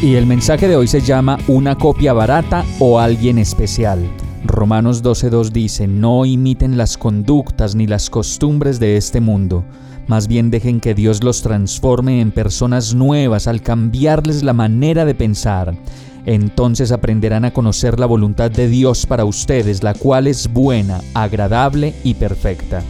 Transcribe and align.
Y 0.00 0.14
el 0.14 0.26
mensaje 0.26 0.68
de 0.68 0.76
hoy 0.76 0.86
se 0.86 1.00
llama 1.00 1.38
Una 1.48 1.74
copia 1.74 2.12
barata 2.12 2.64
o 2.78 3.00
alguien 3.00 3.36
especial. 3.36 3.98
Romanos 4.44 5.02
12.2 5.02 5.50
dice, 5.50 5.88
no 5.88 6.24
imiten 6.24 6.78
las 6.78 6.96
conductas 6.96 7.74
ni 7.74 7.88
las 7.88 8.08
costumbres 8.08 8.78
de 8.78 8.96
este 8.96 9.20
mundo, 9.20 9.64
más 10.06 10.28
bien 10.28 10.50
dejen 10.50 10.78
que 10.78 10.94
Dios 10.94 11.24
los 11.24 11.42
transforme 11.42 12.20
en 12.20 12.30
personas 12.30 12.94
nuevas 12.94 13.48
al 13.48 13.60
cambiarles 13.60 14.44
la 14.44 14.52
manera 14.52 15.04
de 15.04 15.16
pensar. 15.16 15.74
Entonces 16.26 16.92
aprenderán 16.92 17.44
a 17.44 17.52
conocer 17.52 17.98
la 17.98 18.06
voluntad 18.06 18.52
de 18.52 18.68
Dios 18.68 19.04
para 19.04 19.24
ustedes, 19.24 19.82
la 19.82 19.94
cual 19.94 20.28
es 20.28 20.52
buena, 20.52 21.00
agradable 21.12 21.92
y 22.04 22.14
perfecta. 22.14 22.84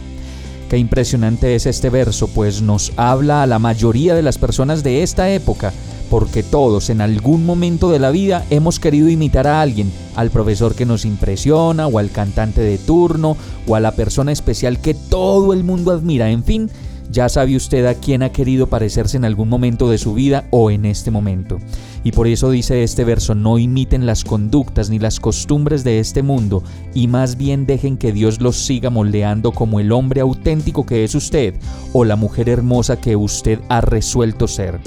Qué 0.69 0.77
impresionante 0.77 1.55
es 1.55 1.65
este 1.65 1.89
verso, 1.89 2.27
pues 2.27 2.61
nos 2.61 2.93
habla 2.95 3.41
a 3.41 3.47
la 3.47 3.57
mayoría 3.57 4.13
de 4.13 4.21
las 4.21 4.37
personas 4.37 4.83
de 4.83 5.01
esta 5.01 5.31
época, 5.31 5.73
porque 6.09 6.43
todos 6.43 6.89
en 6.89 7.01
algún 7.01 7.45
momento 7.45 7.89
de 7.89 7.99
la 7.99 8.11
vida 8.11 8.45
hemos 8.49 8.79
querido 8.79 9.09
imitar 9.09 9.47
a 9.47 9.61
alguien, 9.61 9.91
al 10.15 10.31
profesor 10.31 10.75
que 10.75 10.85
nos 10.85 11.05
impresiona, 11.05 11.87
o 11.87 11.99
al 11.99 12.11
cantante 12.11 12.61
de 12.61 12.77
turno, 12.77 13.37
o 13.67 13.75
a 13.75 13.79
la 13.79 13.91
persona 13.91 14.31
especial 14.31 14.79
que 14.79 14.93
todo 14.93 15.53
el 15.53 15.63
mundo 15.63 15.91
admira, 15.91 16.31
en 16.31 16.43
fin, 16.43 16.69
ya 17.11 17.27
sabe 17.27 17.55
usted 17.55 17.85
a 17.87 17.95
quién 17.95 18.21
ha 18.21 18.31
querido 18.31 18.67
parecerse 18.67 19.17
en 19.17 19.25
algún 19.25 19.49
momento 19.49 19.89
de 19.89 19.97
su 19.97 20.13
vida 20.13 20.47
o 20.51 20.69
en 20.69 20.85
este 20.85 21.09
momento. 21.09 21.57
Y 22.03 22.11
por 22.11 22.27
eso 22.27 22.51
dice 22.51 22.83
este 22.83 23.03
verso, 23.03 23.35
no 23.35 23.57
imiten 23.57 24.05
las 24.05 24.23
conductas 24.23 24.89
ni 24.89 24.99
las 24.99 25.19
costumbres 25.19 25.83
de 25.83 25.99
este 25.99 26.21
mundo, 26.21 26.63
y 26.93 27.07
más 27.07 27.35
bien 27.35 27.65
dejen 27.65 27.97
que 27.97 28.11
Dios 28.11 28.39
los 28.41 28.57
siga 28.57 28.89
moldeando 28.89 29.51
como 29.51 29.79
el 29.79 29.91
hombre 29.91 30.21
auténtico 30.21 30.85
que 30.85 31.03
es 31.03 31.15
usted 31.15 31.55
o 31.93 32.05
la 32.05 32.15
mujer 32.15 32.47
hermosa 32.47 33.01
que 33.01 33.15
usted 33.15 33.59
ha 33.69 33.81
resuelto 33.81 34.47
ser. 34.47 34.79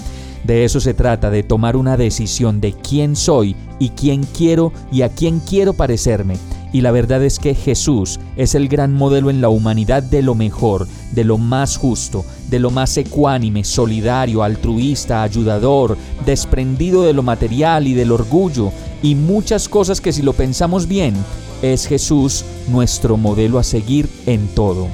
De 0.45 0.65
eso 0.65 0.81
se 0.81 0.95
trata, 0.95 1.31
de 1.31 1.43
tomar 1.43 1.77
una 1.77 1.97
decisión 1.97 2.61
de 2.61 2.73
quién 2.73 3.15
soy 3.15 3.55
y 3.79 3.91
quién 3.91 4.25
quiero 4.25 4.73
y 4.91 5.03
a 5.03 5.09
quién 5.09 5.41
quiero 5.41 5.73
parecerme. 5.73 6.37
Y 6.73 6.81
la 6.81 6.91
verdad 6.91 7.23
es 7.23 7.39
que 7.39 7.55
Jesús 7.55 8.19
es 8.37 8.55
el 8.55 8.69
gran 8.69 8.95
modelo 8.95 9.29
en 9.29 9.41
la 9.41 9.51
humanidad 9.51 10.03
de 10.03 10.23
lo 10.23 10.35
mejor, 10.35 10.89
de 11.13 11.23
lo 11.23 11.37
más 11.37 11.77
justo, 11.77 12.25
de 12.49 12.59
lo 12.59 12.71
más 12.71 12.97
ecuánime, 12.97 13.63
solidario, 13.63 14.43
altruista, 14.43 15.23
ayudador, 15.23 15.99
desprendido 16.25 17.03
de 17.03 17.13
lo 17.13 17.23
material 17.23 17.87
y 17.87 17.95
del 17.95 18.11
orgullo, 18.11 18.73
y 19.03 19.15
muchas 19.15 19.69
cosas 19.69 20.01
que 20.01 20.13
si 20.13 20.23
lo 20.23 20.33
pensamos 20.33 20.89
bien, 20.89 21.15
es 21.61 21.87
Jesús 21.87 22.45
nuestro 22.69 23.17
modelo 23.17 23.59
a 23.59 23.65
seguir 23.65 24.09
en 24.27 24.49
todo. 24.49 24.89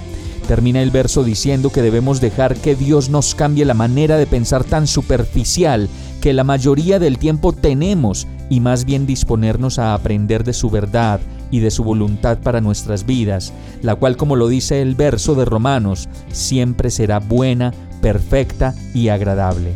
Termina 0.48 0.80
el 0.80 0.90
verso 0.90 1.24
diciendo 1.24 1.68
que 1.68 1.82
debemos 1.82 2.22
dejar 2.22 2.56
que 2.56 2.74
Dios 2.74 3.10
nos 3.10 3.34
cambie 3.34 3.66
la 3.66 3.74
manera 3.74 4.16
de 4.16 4.26
pensar 4.26 4.64
tan 4.64 4.86
superficial 4.86 5.90
que 6.22 6.32
la 6.32 6.42
mayoría 6.42 6.98
del 6.98 7.18
tiempo 7.18 7.52
tenemos 7.52 8.26
y 8.48 8.60
más 8.60 8.86
bien 8.86 9.04
disponernos 9.04 9.78
a 9.78 9.92
aprender 9.92 10.44
de 10.44 10.54
su 10.54 10.70
verdad 10.70 11.20
y 11.50 11.60
de 11.60 11.70
su 11.70 11.84
voluntad 11.84 12.38
para 12.38 12.62
nuestras 12.62 13.04
vidas, 13.04 13.52
la 13.82 13.94
cual, 13.94 14.16
como 14.16 14.36
lo 14.36 14.48
dice 14.48 14.80
el 14.80 14.94
verso 14.94 15.34
de 15.34 15.44
Romanos, 15.44 16.08
siempre 16.32 16.90
será 16.90 17.18
buena, 17.18 17.74
perfecta 18.00 18.74
y 18.94 19.08
agradable. 19.08 19.74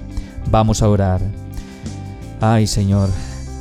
Vamos 0.51 0.81
a 0.81 0.89
orar. 0.89 1.21
Ay 2.41 2.67
Señor, 2.67 3.11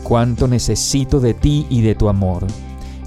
cuánto 0.03 0.47
necesito 0.47 1.19
de 1.19 1.33
ti 1.33 1.67
y 1.69 1.81
de 1.81 1.93
tu 1.93 2.07
amor. 2.07 2.47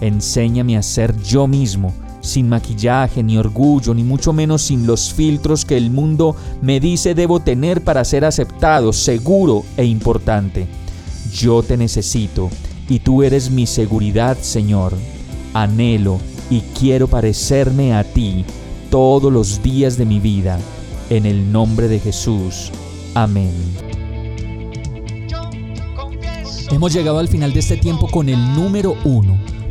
Enséñame 0.03 0.77
a 0.77 0.83
ser 0.83 1.17
yo 1.23 1.47
mismo 1.47 1.95
sin 2.25 2.49
maquillaje 2.49 3.23
ni 3.23 3.37
orgullo, 3.37 3.95
ni 3.95 4.03
mucho 4.03 4.33
menos 4.33 4.63
sin 4.63 4.87
los 4.87 5.13
filtros 5.13 5.65
que 5.65 5.77
el 5.77 5.91
mundo 5.91 6.35
me 6.63 6.81
dice 6.81 7.15
debo 7.15 7.41
tener 7.41 7.85
para 7.85 8.05
ser 8.05 8.25
aceptado, 8.25 8.93
seguro 8.93 9.65
e 9.77 9.85
importante. 9.85 10.67
Yo 11.33 11.63
te 11.63 11.77
necesito 11.77 12.51
y 12.89 13.01
tú 13.01 13.23
eres 13.23 13.51
mi 13.51 13.67
seguridad, 13.67 14.39
Señor. 14.41 14.95
Anhelo 15.53 16.19
y 16.51 16.61
quiero 16.61 17.09
parecerme 17.09 17.95
a 17.95 18.05
ti 18.05 18.45
todos 18.91 19.33
los 19.33 19.63
días 19.63 19.97
de 19.99 20.07
mi 20.07 20.19
vida. 20.19 20.59
En 21.11 21.27
el 21.27 21.53
nombre 21.53 21.89
de 21.89 22.01
Jesús. 22.01 22.71
Amén. 23.15 23.53
Hemos 26.71 26.93
llegado 26.93 27.19
al 27.19 27.29
final 27.29 27.53
de 27.53 27.61
este 27.61 27.77
tiempo 27.77 28.09
con 28.09 28.29
el 28.29 28.55
número 28.55 28.97
uno 29.05 29.54